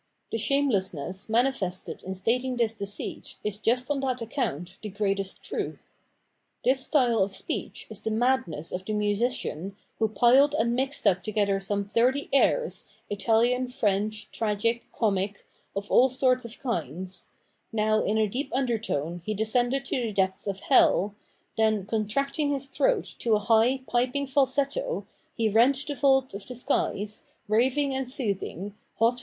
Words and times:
The 0.31 0.39
shamelessness 0.39 1.29
manifested 1.29 2.01
in 2.01 2.15
stating 2.15 2.57
this 2.57 2.73
deceit 2.73 3.35
is 3.43 3.59
just 3.59 3.91
on 3.91 3.99
that 3.99 4.19
account 4.19 4.79
the 4.81 4.89
greatest 4.89 5.43
truth. 5.43 5.93
This 6.65 6.83
style 6.83 7.19
of 7.19 7.35
speech 7.35 7.85
is 7.87 8.01
the 8.01 8.09
madness 8.09 8.71
of 8.71 8.83
the 8.83 8.93
musician" 8.93 9.75
who 9.99 10.07
piled 10.09 10.55
and 10.55 10.73
mixed 10.73 11.05
up 11.05 11.21
together 11.21 11.59
some 11.59 11.85
thirty 11.87 12.29
airs, 12.33 12.87
ItaHan, 13.11 13.71
French, 13.71 14.31
tragic, 14.31 14.91
comic, 14.91 15.45
of 15.75 15.87
aU 15.91 16.07
sorts 16.07 16.45
and 16.45 16.57
kinds; 16.59 17.27
now, 17.71 18.01
in 18.03 18.17
a 18.17 18.27
deep 18.27 18.49
undertone, 18.55 19.21
he 19.23 19.35
descended 19.35 19.85
to 19.85 20.01
the 20.01 20.11
depths 20.11 20.47
of 20.47 20.61
hell, 20.61 21.13
then, 21.57 21.85
contracting 21.85 22.49
his 22.49 22.69
throat 22.69 23.13
to 23.19 23.35
a 23.35 23.39
high, 23.39 23.83
pipiug 23.87 24.27
falsetto, 24.29 25.05
he 25.37 25.47
rent 25.47 25.85
the 25.87 25.93
vault 25.93 26.33
of 26.33 26.47
the 26.47 26.55
sides, 26.55 27.23
raving 27.47 27.93
and 27.93 28.09
soothing, 28.09 28.73
haughtily 28.97 29.09
V, 29.11 29.17
p. 29.17 29.19